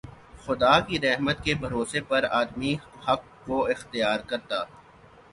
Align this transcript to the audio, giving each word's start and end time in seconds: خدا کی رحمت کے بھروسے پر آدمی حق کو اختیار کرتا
خدا 0.45 0.73
کی 0.87 0.99
رحمت 1.01 1.43
کے 1.45 1.53
بھروسے 1.55 2.01
پر 2.09 2.23
آدمی 2.31 2.73
حق 3.07 3.23
کو 3.45 3.57
اختیار 3.65 4.19
کرتا 4.29 4.63